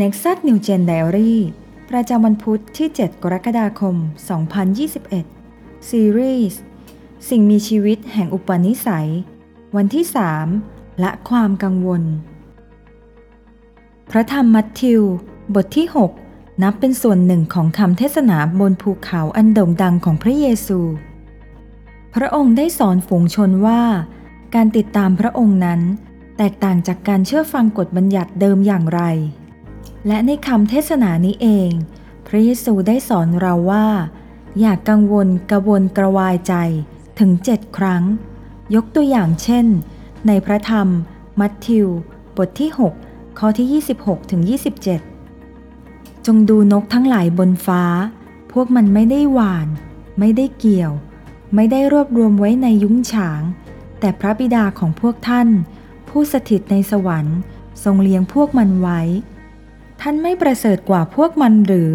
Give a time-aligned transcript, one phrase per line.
[0.00, 1.34] Nexus New Gen Diary
[1.90, 3.96] ประจำวันพุธที่ 7 กรกฎาคม
[4.72, 6.60] 2021 ซีรีส์
[7.28, 9.10] สิ่งมีชีวิตแห่งอุปนิสัย
[9.76, 10.04] วันที่
[10.54, 12.02] 3 ละความกังวล
[14.10, 15.02] พระธรรมมัทธิว
[15.54, 15.86] บทที่
[16.24, 20.80] 6 นับเป็นส่วนหนึ่งของคำเทศนาบนภูเขาอันโด่งดังของพระเยซู
[22.14, 23.82] พระองค์ได้สอนฝูงชนว่า
[24.54, 25.80] การติดตามพระองค์นั้น
[26.36, 29.02] แตกต่างจากการเชื่อฟังกฎบัญญัติเดิมอย่างไร
[30.06, 31.70] และในคำเทศนานี้เอง
[32.26, 33.86] พระเยซูได้สอนเราว่า
[34.60, 36.54] อย่ากกังวลกระวนกระวายใจ
[37.18, 38.02] ถึงเจ็ดครั้ง
[38.74, 39.66] ยกตัวอย่างเช่น
[40.26, 40.88] ในพระธรรม
[41.40, 41.88] มัทธิว
[42.36, 42.70] บทที่
[43.02, 44.42] 6 ข้อที่ 26ถึง
[45.34, 47.82] 27 จงดูนกทั้งหลายบนฟ้า
[48.52, 49.68] พวกมันไม่ได้หวาน
[50.18, 50.92] ไม่ได้เกี่ยว
[51.54, 53.42] ไม่ได้รวบรวมไว้ในยุ้งฉาง
[54.00, 55.48] แต่พระบิดาของพวกท่าน
[56.08, 57.38] ผู้สถิตในสวรรค์
[57.84, 59.00] ทรงเลี้ยงพวกมันไว้
[60.00, 61.94] ท่านไม่ประเสริฐกว่าพวกมันหรือ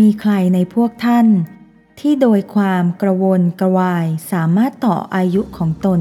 [0.00, 1.26] มีใครในพวกท่าน
[2.00, 6.00] ที่โดยความกระวนกระวายสามารถต่ออายุของตน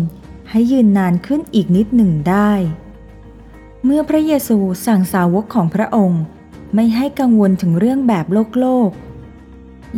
[0.49, 2.51] ให้ยืนนานขึ้นอีกนิดหนึ่งได้
[3.83, 6.23] เมื่อพระเยซูสั่งสาวกของพระองค์
[6.75, 8.89] ไม่ให้กังวลถึงเรื่องแบบโลกโลก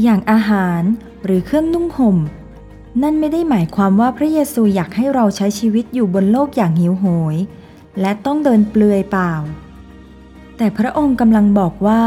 [0.01, 0.81] อย่างอาหาร
[1.23, 2.17] หรือเครื่องนุ่งห่ม
[3.01, 7.35] นั่นไม่ได้หมายความว่าพระเยซูอยากให้เราใช้ชีวิตอยู่บนโลกอย่างหิวโหย
[8.01, 9.33] และต้องเดินเปลือยเปล่า
[10.57, 12.03] แต่พระองค์กำลังบอกว่า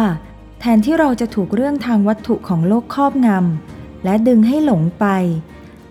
[0.61, 5.06] แทนที่เราจะถูกเรื่องทางวัตถุของโลกครอบงำและดึงให้หลงไป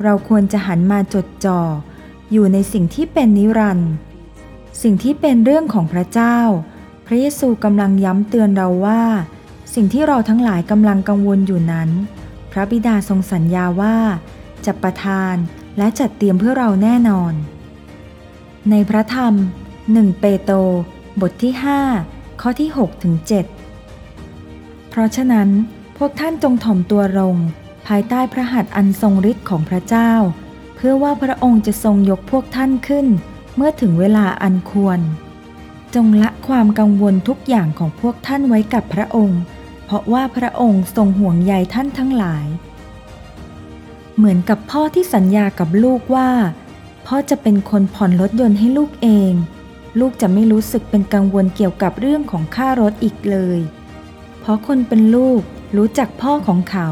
[0.03, 1.61] เราควรจะหันมาจดจ่อ
[2.31, 3.91] อยู่ในสิ่งที่เป็นนิรันดร์
[4.81, 6.37] สิ่งที่เป็นเรื่องของพระเจ้า
[7.05, 9.03] พระเยซูกำลังย้ำเตือนเราว่า
[9.75, 11.89] สิ่งที่เราทั้งหลายกำลังกังวลอยู่นั้น
[12.51, 13.97] พระบิดาทรงสัญญาว่า
[14.65, 15.35] จะประทาน
[15.77, 17.33] และจัดเตรียมเพื่อเราแน่นอน
[18.69, 19.33] ในพระธรรม
[19.81, 20.55] 1 เปโตร
[21.21, 23.15] บทที่ 5 ข้อที่6ถึง
[24.03, 25.49] 7เพราะฉะนั้น
[25.97, 27.35] พวกท่านจงถ่อมตัวลง
[27.87, 30.11] ภายใต้พระหัตถ์อันทรงฤทธิ์ของพระเจ้า
[30.75, 33.07] เพื่อว่าพระองค์จะทรงยกพวกท่านขึ้น
[33.55, 34.99] เมื่อถึงเวลาอันควร
[35.95, 39.41] จงละความกังวลทุกอย่างของพวกท่านไว้กับพระองค์
[39.85, 42.45] เพราะว่าพระองค์ทรงห่วงใยท่านทั้งหลาย
[44.15, 46.29] เหมือนกับพ่อที่สัญญากับลูกว่า
[47.05, 49.33] พ่อจะเป็นคนผ่อนรถยนต์ให้ลูกเอง
[49.99, 53.59] ลูกจะไม่รู้สึกเป็นกังวลเกี่ยวกับเรื่องของค่ารถอีกเลย
[54.39, 55.41] เพราะคนเป็นลูก
[55.77, 56.87] รู้จักพ่อของเขา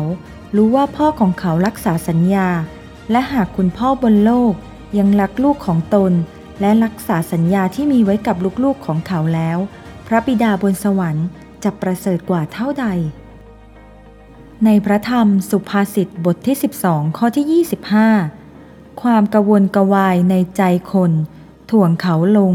[0.55, 2.49] รู้ว่าพ่อของเขารักษาสัญญา
[3.11, 4.53] และหากคุณพ่อบนโลก
[4.97, 6.13] ยังรักลูกของตน
[6.61, 9.57] และรักษาสัญญาที่มีไว้กับลูกๆของเขาแล้ว
[10.07, 11.27] พระบิดาบนสวรรค์
[11.63, 12.85] จะประเสริฐกว่าเท่าใด
[14.65, 17.65] ในพระธรรมสุภาษิตบทที่ 12 ข้อที่
[18.37, 21.11] 25 ความกระวนกระวายในใจคน
[21.69, 22.53] ถ่วงเขาลง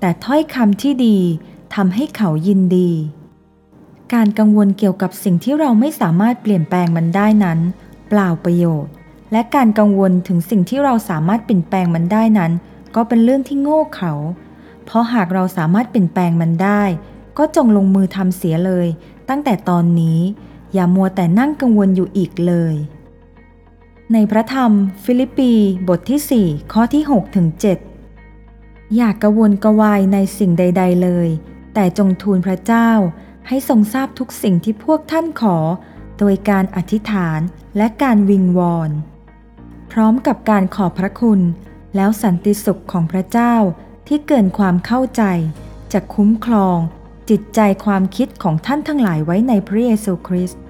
[0.00, 1.18] แต่ถ้อยคำที่ดี
[1.74, 2.90] ทำให้เขายินดี
[4.14, 7.58] การกังวลเกี่ยวกับสิ่งที่เราไม่สามารถเปลี่ยนแปลงมันได้นั้น
[8.08, 8.92] เปล่าประโยชน์
[9.32, 12.52] และการกังวลถึงสิ่งที่เราสามารถเปลี่ยนแปลงมันได้นั้น
[12.94, 14.12] ก็เป็นเรื่องที่โง่เขลา
[14.84, 16.82] เพราะหากเราสามารถเปลี่ยนแปลงมันได้
[17.38, 18.86] ก็จงลงมือทำเสียเลย
[19.28, 20.18] ตั้งแต่ตอนนี้
[20.74, 22.74] อย่ามัวแต่นั่งกังวลอยู่อีกเลย
[24.12, 24.70] ในพระธรรม
[25.04, 25.52] ฟิลิปปี
[25.88, 27.87] บทที่ 4 ข้อที่ 6 ถึง 7
[28.96, 31.28] อย่ากกระวนกระวายในสิ่งใด ๆเลย
[31.74, 32.90] แต่จงทูลพระเจ้า
[33.48, 35.56] ให้ทรงทราบทุกสิ่งที่พวกท่านขอ
[36.18, 37.40] โดยการอธิษฐาน
[37.76, 38.90] และการวิงวอน
[39.92, 41.40] พร้อมกับการขอบพระคุณ
[41.96, 43.54] แล้วสันติสุขของพระเจ้า
[44.08, 45.22] ที่เกินความเข้าใจ
[45.92, 46.78] จะคุ้มครอง
[47.30, 50.60] จิตใจความคิดของท่านทั้งหลายไว้ในพระเยซูคริสต์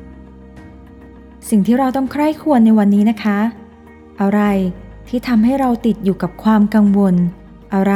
[1.49, 3.39] สิ่งที่เราต้องใคร่ควรในวันนี้นะคะ
[4.21, 4.41] อะไร
[5.09, 7.15] ที่ทำให้เราติดอยู่กับความกังวล
[7.75, 7.95] อะไร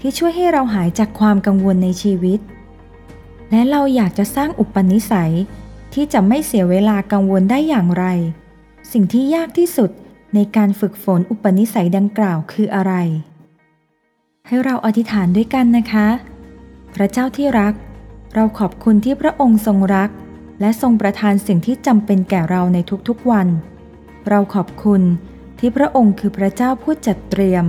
[0.00, 2.40] ที่ช่วยให้เราหายจากความกังวลในชีวิต
[3.50, 5.32] และเราอยากจะสร้างอุปนิสัย
[5.94, 8.04] ที่จะไม่เสียเวลากังวลได้อย่างไร
[8.92, 9.90] สิ่งที่ยากที่สุด
[10.34, 12.92] ในการฝึกฝนอุปนิสัยดังกล่าวคืออะไร
[14.46, 16.06] ให้เราอธิษฐานด้วยกันนะคะ
[16.94, 17.74] พระเจ้าที่รัก
[18.34, 20.10] เราขอบคุณที่พระองค์ทรงรัก
[20.60, 22.78] และทรงประทานสิ่งที่จำเป็นแก่เราใน
[23.08, 23.48] ทุกๆวัน
[24.28, 25.02] เราขอบคุณ
[25.58, 27.64] ที่พระองค์คือพระเจ้าผู้จัดเตรียม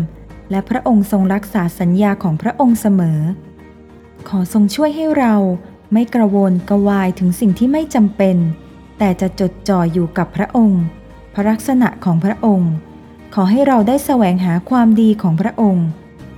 [0.51, 3.19] และพระองค์ทรงรักษาสัญญาของพระองค์เสมอ
[4.29, 5.35] ขอทรงช่วยให้เรา
[5.93, 8.37] ไม่กระวนกระวายถึงสิ่งที่ไม่จำเป็น
[8.97, 10.81] แต่จะจดจ่ออยู่กับพระองค์
[11.33, 12.71] พระลักษณะของพระองค์
[13.35, 15.87] ขอให้เราได้แสวงหาความดีของพระองค์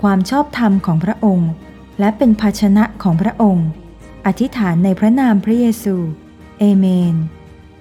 [0.02, 1.50] ความชอบธรรมของพระองค์
[2.00, 3.68] และเป็นภาชนะของพระองค์
[4.26, 5.96] อธิษฐานในพระนามพระเยซู
[6.60, 7.16] เอเมน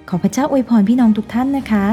[0.08, 1.86] ขอพระเจ้าอวยพรพี่น้องทุกท่านนะคะ